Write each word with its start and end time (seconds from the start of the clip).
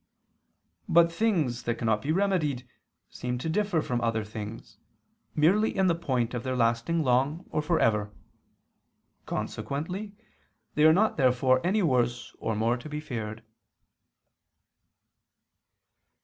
But 0.89 1.11
things 1.11 1.61
that 1.61 1.75
cannot 1.77 2.01
be 2.01 2.11
remedied 2.11 2.67
seem 3.07 3.37
to 3.37 3.47
differ 3.47 3.83
from 3.83 4.01
other 4.01 4.23
things, 4.23 4.79
merely 5.35 5.77
in 5.77 5.85
the 5.85 5.93
point 5.93 6.33
of 6.33 6.41
their 6.41 6.55
lasting 6.55 7.03
long 7.03 7.45
or 7.51 7.61
for 7.61 7.79
ever. 7.79 8.09
Consequently 9.27 10.15
they 10.73 10.85
are 10.85 10.91
not 10.91 11.17
therefore 11.17 11.61
any 11.63 11.83
worse 11.83 12.33
or 12.39 12.55
more 12.55 12.77
to 12.77 12.89
be 12.89 12.99
feared. 12.99 13.43